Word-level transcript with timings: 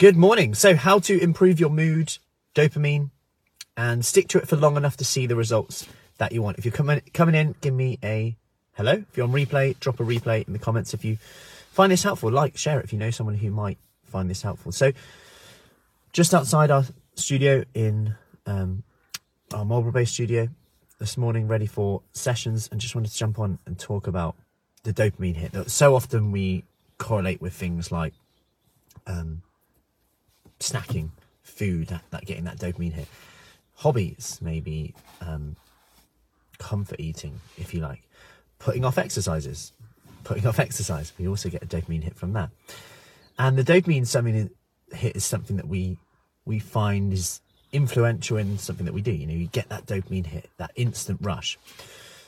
Good 0.00 0.16
morning. 0.16 0.54
So, 0.54 0.76
how 0.76 0.98
to 1.00 1.22
improve 1.22 1.60
your 1.60 1.68
mood, 1.68 2.16
dopamine, 2.54 3.10
and 3.76 4.02
stick 4.02 4.28
to 4.28 4.38
it 4.38 4.48
for 4.48 4.56
long 4.56 4.78
enough 4.78 4.96
to 4.96 5.04
see 5.04 5.26
the 5.26 5.36
results 5.36 5.86
that 6.16 6.32
you 6.32 6.40
want. 6.40 6.56
If 6.56 6.64
you're 6.64 6.72
coming 6.72 7.02
coming 7.12 7.34
in, 7.34 7.54
give 7.60 7.74
me 7.74 7.98
a 8.02 8.34
hello. 8.72 8.92
If 8.92 9.14
you're 9.14 9.26
on 9.26 9.32
replay, 9.34 9.78
drop 9.78 10.00
a 10.00 10.02
replay 10.02 10.46
in 10.46 10.54
the 10.54 10.58
comments. 10.58 10.94
If 10.94 11.04
you 11.04 11.18
find 11.70 11.92
this 11.92 12.02
helpful, 12.02 12.32
like, 12.32 12.56
share 12.56 12.80
it 12.80 12.84
if 12.84 12.94
you 12.94 12.98
know 12.98 13.10
someone 13.10 13.34
who 13.34 13.50
might 13.50 13.76
find 14.04 14.30
this 14.30 14.40
helpful. 14.40 14.72
So, 14.72 14.92
just 16.14 16.32
outside 16.32 16.70
our 16.70 16.86
studio 17.14 17.64
in 17.74 18.14
um, 18.46 18.84
our 19.52 19.66
Marlborough-based 19.66 20.14
studio 20.14 20.48
this 20.98 21.18
morning, 21.18 21.46
ready 21.46 21.66
for 21.66 22.00
sessions, 22.14 22.70
and 22.72 22.80
just 22.80 22.94
wanted 22.94 23.10
to 23.10 23.18
jump 23.18 23.38
on 23.38 23.58
and 23.66 23.78
talk 23.78 24.06
about 24.06 24.34
the 24.82 24.94
dopamine 24.94 25.36
hit 25.36 25.52
that 25.52 25.70
so 25.70 25.94
often 25.94 26.32
we 26.32 26.64
correlate 26.96 27.42
with 27.42 27.52
things 27.52 27.92
like 27.92 28.14
um, 29.06 29.42
snacking, 30.60 31.10
food, 31.42 31.88
that, 31.88 32.02
that 32.10 32.24
getting 32.24 32.44
that 32.44 32.58
dopamine 32.58 32.92
hit. 32.92 33.08
Hobbies, 33.76 34.38
maybe 34.40 34.94
um, 35.20 35.56
comfort 36.58 37.00
eating, 37.00 37.40
if 37.56 37.74
you 37.74 37.80
like. 37.80 38.02
Putting 38.58 38.84
off 38.84 38.98
exercises, 38.98 39.72
putting 40.22 40.46
off 40.46 40.58
exercise. 40.58 41.12
We 41.18 41.26
also 41.26 41.48
get 41.48 41.62
a 41.62 41.66
dopamine 41.66 42.04
hit 42.04 42.14
from 42.14 42.34
that. 42.34 42.50
And 43.38 43.56
the 43.56 43.64
dopamine 43.64 44.06
something 44.06 44.50
hit 44.92 45.16
is 45.16 45.24
something 45.24 45.56
that 45.56 45.68
we 45.68 45.96
we 46.44 46.58
find 46.58 47.12
is 47.12 47.40
influential 47.72 48.36
in 48.36 48.58
something 48.58 48.84
that 48.86 48.94
we 48.94 49.02
do. 49.02 49.12
You 49.12 49.26
know, 49.26 49.34
you 49.34 49.46
get 49.46 49.68
that 49.68 49.86
dopamine 49.86 50.26
hit, 50.26 50.50
that 50.58 50.72
instant 50.74 51.20
rush. 51.22 51.58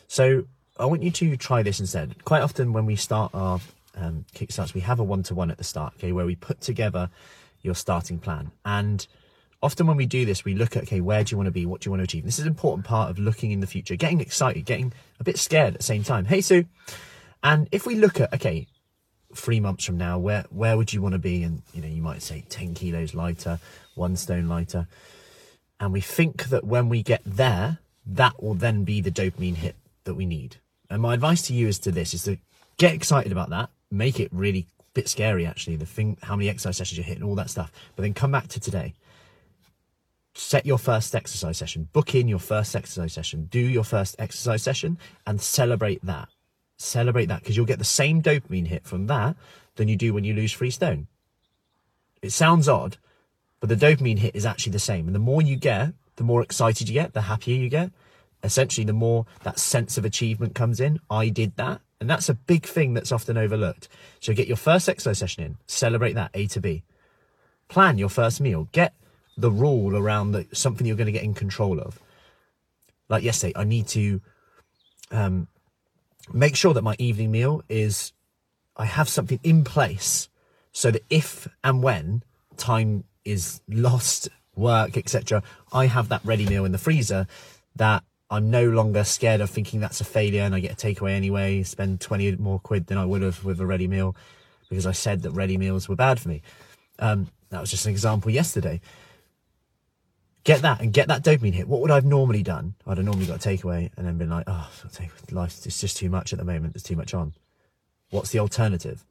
So 0.07 0.45
I 0.79 0.87
want 0.87 1.03
you 1.03 1.11
to 1.11 1.37
try 1.37 1.63
this 1.63 1.81
instead. 1.81 2.25
Quite 2.25 2.43
often 2.43 2.73
when 2.73 2.87
we 2.87 2.97
start 2.97 3.35
our 3.35 3.61
um, 3.97 4.25
kickstarts, 4.35 4.75
we 4.75 4.81
have 4.83 5.01
a 5.01 5.05
one-to-one 5.05 5.51
at 5.51 5.59
the 5.59 5.65
start, 5.65 5.95
okay, 5.97 6.13
where 6.13 6.27
we 6.27 6.37
put 6.37 6.61
together 6.61 7.11
your 7.63 7.75
starting 7.75 8.19
plan. 8.19 8.53
And 8.65 9.07
often 9.63 9.87
when 9.87 9.97
we 9.97 10.07
do 10.07 10.25
this, 10.25 10.45
we 10.45 10.55
look 10.55 10.77
at, 10.77 10.85
okay, 10.85 11.01
where 11.01 11.23
do 11.25 11.33
you 11.33 11.37
want 11.37 11.47
to 11.47 11.53
be? 11.53 11.67
What 11.67 11.81
do 11.81 11.89
you 11.89 11.93
want 11.93 12.01
to 12.01 12.05
achieve? 12.05 12.25
This 12.25 12.39
is 12.39 12.45
an 12.45 12.51
important 12.51 12.87
part 12.87 13.11
of 13.11 13.19
looking 13.19 13.53
in 13.53 13.61
the 13.61 13.67
future, 13.67 13.97
getting 13.97 14.21
excited, 14.21 14.65
getting 14.65 14.93
a 15.21 15.25
bit 15.25 15.39
scared 15.39 15.75
at 15.75 15.81
the 15.81 15.85
same 15.85 16.03
time. 16.03 16.25
Hey, 16.25 16.41
Sue. 16.41 16.67
And 17.43 17.69
if 17.73 17.87
we 17.87 17.95
look 17.95 18.21
at, 18.21 18.33
okay, 18.35 18.67
three 19.35 19.61
months 19.61 19.85
from 19.85 19.97
now, 19.97 20.19
where, 20.19 20.45
where 20.51 20.77
would 20.77 20.93
you 20.93 21.03
want 21.03 21.15
to 21.15 21.19
be? 21.19 21.43
And, 21.43 21.63
you 21.73 21.81
know, 21.81 21.89
you 21.89 22.03
might 22.03 22.23
say 22.23 22.45
10 22.49 22.75
kilos 22.75 23.15
lighter, 23.15 23.59
one 23.95 24.17
stone 24.17 24.49
lighter. 24.49 24.87
And 25.81 25.93
we 25.93 26.01
think 26.01 26.45
that 26.45 26.65
when 26.65 26.89
we 26.89 27.03
get 27.03 27.23
there, 27.25 27.79
that 28.07 28.43
will 28.43 28.55
then 28.55 28.85
be 28.85 29.01
the 29.01 29.11
dopamine 29.11 29.57
hit 29.57 29.77
that 30.05 30.15
we 30.15 30.27
need. 30.27 30.57
And 30.91 31.03
my 31.03 31.15
advice 31.15 31.43
to 31.43 31.55
you 31.55 31.69
is 31.69 31.79
to 31.81 31.91
this 31.91 32.15
is 32.15 32.25
to 32.25 32.37
get 32.77 32.95
excited 32.95 33.33
about 33.33 33.51
that, 33.51 33.71
make 33.91 34.21
it 34.21 34.29
really 34.33 34.67
bit 34.95 35.09
scary 35.09 35.47
actually. 35.47 35.77
The 35.77 35.87
thing, 35.87 36.19
how 36.23 36.37
many 36.37 36.49
exercise 36.49 36.77
sessions 36.77 36.99
you 36.99 37.05
hit 37.05 37.17
and 37.17 37.25
all 37.25 37.35
that 37.37 37.51
stuff. 37.51 37.73
But 37.97 38.03
then 38.03 38.15
come 38.15 38.33
back 38.33 38.49
to 38.49 38.61
today. 38.61 38.95
Set 40.35 40.65
your 40.65 40.79
first 40.79 41.15
exercise 41.15 41.59
session. 41.59 41.89
Book 41.93 42.15
in 42.15 42.27
your 42.27 42.39
first 42.39 42.75
exercise 42.75 43.13
session. 43.13 43.47
Do 43.51 43.61
your 43.61 43.85
first 43.85 44.17
exercise 44.19 44.63
session 44.63 44.99
and 45.27 45.41
celebrate 45.41 46.05
that. 46.05 46.29
Celebrate 46.79 47.27
that 47.27 47.41
because 47.41 47.57
you'll 47.57 47.67
get 47.67 47.79
the 47.79 47.85
same 47.85 48.23
dopamine 48.23 48.67
hit 48.67 48.87
from 48.87 49.07
that 49.07 49.37
than 49.77 49.89
you 49.89 49.97
do 49.97 50.15
when 50.15 50.25
you 50.25 50.35
lose 50.35 50.53
three 50.53 50.71
stone. 50.71 51.07
It 52.23 52.31
sounds 52.31 52.69
odd, 52.69 52.97
but 53.61 53.69
the 53.69 53.77
dopamine 53.77 54.19
hit 54.19 54.35
is 54.35 54.47
actually 54.47 54.73
the 54.73 54.79
same. 54.79 55.07
And 55.07 55.15
the 55.15 55.21
more 55.21 55.43
you 55.43 55.57
get, 55.57 55.93
the 56.17 56.25
more 56.25 56.43
excited 56.43 56.89
you 56.89 56.95
get, 56.95 57.13
the 57.13 57.23
happier 57.23 57.57
you 57.57 57.69
get. 57.69 57.91
Essentially, 58.43 58.85
the 58.85 58.93
more 58.93 59.27
that 59.45 59.59
sense 59.59 59.97
of 59.97 60.05
achievement 60.05 60.55
comes 60.55 60.81
in. 60.81 60.99
I 61.11 61.29
did 61.29 61.57
that. 61.57 61.81
And 62.03 62.11
that's 62.11 62.29
a 62.29 62.35
big 62.35 62.67
thing 62.67 62.95
that's 62.95 63.13
often 63.13 63.39
overlooked. 63.39 63.87
So 64.19 64.35
get 64.35 64.49
your 64.49 64.57
first 64.57 64.89
exercise 64.89 65.19
session 65.19 65.45
in, 65.45 65.57
celebrate 65.69 66.15
that 66.15 66.33
A 66.35 66.49
to 66.49 66.61
B. 66.61 66.83
Plan 67.69 67.97
your 67.97 68.09
first 68.09 68.41
meal, 68.41 68.69
get 68.73 68.93
the 69.37 69.53
rule 69.53 69.97
around 69.97 70.33
the, 70.33 70.49
something 70.53 70.85
you're 70.85 70.97
going 70.97 71.07
to 71.07 71.13
get 71.13 71.23
in 71.23 71.33
control 71.33 71.79
of. 71.79 72.01
Like 73.09 73.23
yesterday, 73.23 73.53
I 73.55 73.63
need 73.63 73.87
to 73.89 74.21
um, 75.13 75.47
make 76.33 76.57
sure 76.57 76.75
that 76.75 76.83
my 76.83 76.97
evening 76.99 77.31
meal 77.31 77.63
is, 77.69 78.13
I 78.77 78.87
have 78.87 79.09
something 79.09 79.39
in 79.45 79.63
place 79.63 80.29
so 80.73 80.91
that 80.91 81.05
if 81.09 81.47
and 81.63 81.85
when 81.85 82.25
time 82.57 83.05
is 83.25 83.61
lost, 83.69 84.29
work, 84.57 84.97
etc., 84.97 85.45
I 85.73 85.87
have 85.87 86.09
that 86.09 86.25
ready 86.25 86.47
meal 86.47 86.65
in 86.65 86.73
the 86.73 86.79
freezer 86.79 87.29
that 87.77 88.03
I'm 88.33 88.51
no 88.51 88.65
longer 88.65 89.05
scared 89.05 89.43
of 89.43 89.51
thinking 89.51 89.79
that's 89.81 90.01
a 90.01 90.05
failure 90.05 90.41
and 90.41 90.55
I 90.55 90.61
get 90.61 90.73
a 90.73 90.87
takeaway 90.87 91.13
anyway, 91.13 91.63
spend 91.65 92.01
20 92.01 92.37
more 92.37 92.59
quid 92.59 92.87
than 92.87 92.97
I 92.97 93.05
would 93.05 93.21
have 93.21 93.45
with 93.45 93.61
a 93.61 93.67
ready 93.67 93.87
meal 93.87 94.17
because 94.71 94.87
I 94.87 94.93
said 94.93 95.21
that 95.23 95.33
ready 95.33 95.59
meals 95.59 95.87
were 95.87 95.97
bad 95.97 96.19
for 96.19 96.31
me. 96.31 96.41
Um, 96.99 97.29
that 97.51 97.61
was 97.61 97.71
just 97.71 97.85
an 97.85 97.91
example 97.91 98.31
yesterday. 98.31 98.81
Get 100.45 100.63
that 100.63 100.81
and 100.81 100.95
get 100.95 101.09
that 101.09 101.23
dopamine 101.23 101.53
hit. 101.53 101.69
What 101.69 101.83
would 101.83 101.91
I 101.91 101.97
have 101.97 102.07
normally 102.07 102.43
done? 102.43 102.75
I'd 102.87 102.97
have 102.97 103.05
normally 103.05 103.27
got 103.27 103.45
a 103.45 103.49
takeaway 103.49 103.91
and 103.99 104.07
then 104.07 104.17
been 104.17 104.31
like, 104.31 104.45
oh, 104.47 104.71
life 105.31 105.67
is 105.67 105.79
just 105.79 105.99
too 105.99 106.09
much 106.09 106.33
at 106.33 106.39
the 106.39 106.45
moment. 106.47 106.73
There's 106.73 106.83
too 106.83 106.97
much 106.97 107.13
on. 107.13 107.35
What's 108.09 108.31
the 108.31 108.39
alternative? 108.39 109.05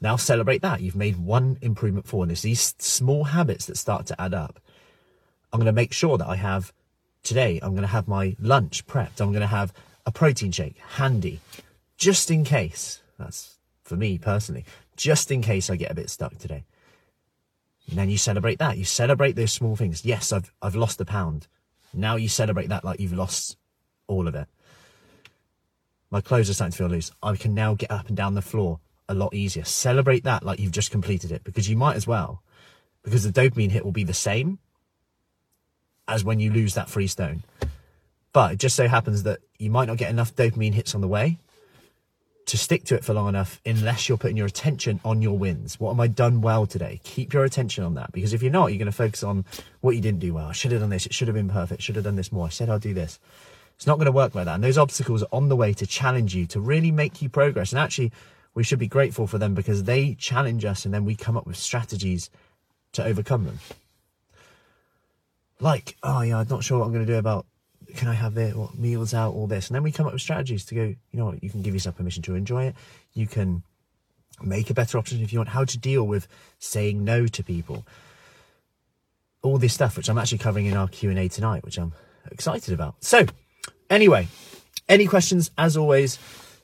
Now 0.00 0.16
celebrate 0.16 0.62
that. 0.62 0.80
You've 0.80 0.96
made 0.96 1.18
one 1.18 1.58
improvement 1.60 2.06
forward. 2.06 2.30
There's 2.30 2.40
these 2.40 2.74
small 2.78 3.24
habits 3.24 3.66
that 3.66 3.76
start 3.76 4.06
to 4.06 4.18
add 4.18 4.32
up. 4.32 4.60
I'm 5.52 5.58
going 5.60 5.66
to 5.66 5.72
make 5.72 5.92
sure 5.92 6.16
that 6.16 6.26
I 6.26 6.36
have 6.36 6.72
today 7.22 7.60
I'm 7.62 7.70
going 7.70 7.82
to 7.82 7.88
have 7.88 8.08
my 8.08 8.36
lunch 8.38 8.86
prepped. 8.86 9.20
I'm 9.20 9.32
going 9.32 9.40
to 9.40 9.46
have 9.46 9.72
a 10.06 10.12
protein 10.12 10.52
shake 10.52 10.76
handy 10.78 11.40
just 11.96 12.30
in 12.30 12.44
case. 12.44 13.00
That's 13.18 13.58
for 13.84 13.96
me 13.96 14.18
personally, 14.18 14.64
just 14.96 15.30
in 15.30 15.42
case 15.42 15.70
I 15.70 15.76
get 15.76 15.90
a 15.90 15.94
bit 15.94 16.10
stuck 16.10 16.36
today. 16.38 16.64
And 17.88 17.98
then 17.98 18.10
you 18.10 18.18
celebrate 18.18 18.58
that. 18.58 18.78
You 18.78 18.84
celebrate 18.84 19.36
those 19.36 19.52
small 19.52 19.76
things. 19.76 20.04
Yes, 20.04 20.32
I've, 20.32 20.52
I've 20.62 20.76
lost 20.76 21.00
a 21.00 21.04
pound. 21.04 21.46
Now 21.92 22.16
you 22.16 22.28
celebrate 22.28 22.68
that 22.68 22.84
like 22.84 23.00
you've 23.00 23.12
lost 23.12 23.56
all 24.06 24.28
of 24.28 24.34
it. 24.34 24.48
My 26.10 26.20
clothes 26.20 26.50
are 26.50 26.54
starting 26.54 26.72
to 26.72 26.78
feel 26.78 26.88
loose. 26.88 27.10
I 27.22 27.36
can 27.36 27.54
now 27.54 27.74
get 27.74 27.90
up 27.90 28.08
and 28.08 28.16
down 28.16 28.34
the 28.34 28.42
floor 28.42 28.80
a 29.08 29.14
lot 29.14 29.34
easier. 29.34 29.64
Celebrate 29.64 30.24
that 30.24 30.42
like 30.42 30.58
you've 30.58 30.72
just 30.72 30.90
completed 30.90 31.32
it 31.32 31.44
because 31.44 31.68
you 31.68 31.76
might 31.76 31.96
as 31.96 32.06
well. 32.06 32.42
Because 33.02 33.24
the 33.24 33.32
dopamine 33.32 33.70
hit 33.70 33.84
will 33.84 33.92
be 33.92 34.04
the 34.04 34.14
same 34.14 34.58
as 36.08 36.24
when 36.24 36.40
you 36.40 36.50
lose 36.50 36.74
that 36.74 36.90
free 36.90 37.06
stone. 37.06 37.42
But 38.32 38.52
it 38.52 38.58
just 38.58 38.76
so 38.76 38.88
happens 38.88 39.24
that 39.24 39.40
you 39.58 39.70
might 39.70 39.86
not 39.86 39.98
get 39.98 40.10
enough 40.10 40.34
dopamine 40.34 40.74
hits 40.74 40.94
on 40.94 41.00
the 41.00 41.08
way 41.08 41.38
to 42.46 42.58
stick 42.58 42.84
to 42.84 42.94
it 42.94 43.04
for 43.04 43.14
long 43.14 43.28
enough 43.28 43.60
unless 43.64 44.08
you're 44.08 44.18
putting 44.18 44.36
your 44.36 44.46
attention 44.46 45.00
on 45.04 45.22
your 45.22 45.38
wins. 45.38 45.78
What 45.78 45.92
am 45.92 46.00
I 46.00 46.08
done 46.08 46.40
well 46.40 46.66
today? 46.66 47.00
Keep 47.04 47.32
your 47.32 47.44
attention 47.44 47.84
on 47.84 47.94
that 47.94 48.10
because 48.12 48.32
if 48.32 48.42
you're 48.42 48.50
not, 48.50 48.68
you're 48.68 48.78
going 48.78 48.86
to 48.86 48.92
focus 48.92 49.22
on 49.22 49.44
what 49.80 49.94
you 49.94 50.00
didn't 50.00 50.20
do 50.20 50.34
well. 50.34 50.46
I 50.46 50.52
should 50.52 50.72
have 50.72 50.80
done 50.80 50.90
this. 50.90 51.06
It 51.06 51.14
should 51.14 51.28
have 51.28 51.34
been 51.34 51.48
perfect. 51.48 51.82
Should 51.82 51.96
have 51.96 52.04
done 52.04 52.16
this 52.16 52.32
more. 52.32 52.46
I 52.46 52.50
said 52.50 52.68
I'll 52.68 52.78
do 52.78 52.94
this. 52.94 53.20
It's 53.76 53.86
not 53.86 53.96
going 53.96 54.06
to 54.06 54.12
work 54.12 54.34
like 54.34 54.46
that. 54.46 54.54
And 54.54 54.64
those 54.64 54.78
obstacles 54.78 55.22
are 55.22 55.28
on 55.32 55.48
the 55.48 55.56
way 55.56 55.72
to 55.74 55.86
challenge 55.86 56.34
you, 56.34 56.46
to 56.46 56.60
really 56.60 56.90
make 56.90 57.22
you 57.22 57.28
progress. 57.28 57.72
And 57.72 57.78
actually, 57.78 58.12
we 58.54 58.64
should 58.64 58.78
be 58.78 58.88
grateful 58.88 59.26
for 59.26 59.38
them 59.38 59.54
because 59.54 59.84
they 59.84 60.14
challenge 60.14 60.64
us 60.64 60.84
and 60.84 60.92
then 60.92 61.04
we 61.04 61.14
come 61.14 61.36
up 61.36 61.46
with 61.46 61.56
strategies 61.56 62.28
to 62.92 63.04
overcome 63.04 63.44
them 63.44 63.58
like, 65.60 65.96
oh 66.02 66.22
yeah, 66.22 66.38
I'm 66.38 66.48
not 66.48 66.64
sure 66.64 66.78
what 66.78 66.86
I'm 66.86 66.92
going 66.92 67.06
to 67.06 67.12
do 67.12 67.18
about 67.18 67.46
can 67.94 68.08
I 68.08 68.14
have 68.14 68.36
it, 68.38 68.56
what 68.56 68.78
meals 68.78 69.14
out, 69.14 69.34
all 69.34 69.46
this. 69.46 69.68
And 69.68 69.74
then 69.74 69.82
we 69.82 69.92
come 69.92 70.06
up 70.06 70.12
with 70.12 70.22
strategies 70.22 70.64
to 70.66 70.74
go, 70.74 70.82
you 70.82 70.96
know 71.12 71.26
what, 71.26 71.42
you 71.42 71.50
can 71.50 71.62
give 71.62 71.74
yourself 71.74 71.96
permission 71.96 72.22
to 72.24 72.34
enjoy 72.34 72.64
it. 72.64 72.76
You 73.12 73.26
can 73.26 73.62
make 74.42 74.70
a 74.70 74.74
better 74.74 74.98
option 74.98 75.20
if 75.20 75.32
you 75.32 75.38
want, 75.38 75.50
how 75.50 75.64
to 75.64 75.78
deal 75.78 76.04
with 76.04 76.26
saying 76.58 77.04
no 77.04 77.26
to 77.26 77.44
people. 77.44 77.86
All 79.42 79.58
this 79.58 79.74
stuff, 79.74 79.96
which 79.96 80.08
I'm 80.08 80.18
actually 80.18 80.38
covering 80.38 80.66
in 80.66 80.76
our 80.76 80.88
Q&A 80.88 81.28
tonight, 81.28 81.64
which 81.64 81.78
I'm 81.78 81.92
excited 82.30 82.72
about. 82.72 82.96
So 83.00 83.26
anyway, 83.90 84.28
any 84.88 85.06
questions, 85.06 85.50
as 85.58 85.76
always, 85.76 86.18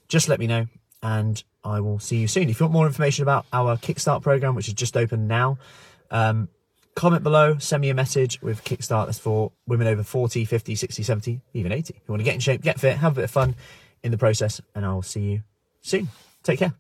just 0.09 0.29
let 0.29 0.39
me 0.39 0.47
know 0.47 0.67
and 1.03 1.43
I 1.65 1.81
will 1.81 1.99
see 1.99 2.17
you 2.17 2.29
soon. 2.29 2.49
If 2.49 2.61
you 2.61 2.65
want 2.65 2.73
more 2.73 2.87
information 2.87 3.23
about 3.23 3.47
our 3.53 3.77
Kickstart 3.77 4.23
program, 4.23 4.55
which 4.55 4.69
is 4.69 4.75
just 4.75 4.97
open 4.97 5.27
now, 5.29 5.59
um, 6.11 6.49
comment 6.95 7.23
below, 7.23 7.59
send 7.59 7.81
me 7.81 7.91
a 7.91 7.95
message 7.95 8.41
with 8.43 8.65
Kickstart. 8.65 9.07
That's 9.07 9.19
for 9.19 9.53
women 9.67 9.87
over 9.87 10.03
40, 10.03 10.45
50, 10.45 10.75
60, 10.75 11.03
70, 11.03 11.41
even 11.55 11.73
80. 11.73 11.95
You 11.95 12.01
want 12.09 12.21
to 12.21 12.25
get 12.25 12.35
in 12.35 12.41
shape, 12.41 12.63
get 12.63 12.81
fit, 12.81 12.97
have 12.97 13.13
a 13.13 13.17
bit 13.17 13.25
of 13.25 13.31
fun 13.31 13.55
in 14.03 14.11
the 14.11 14.19
process, 14.19 14.61
and 14.75 14.85
I'll 14.85 15.03
see 15.03 15.21
you 15.21 15.43
soon. 15.81 16.09
Take 16.43 16.61
care. 16.61 16.73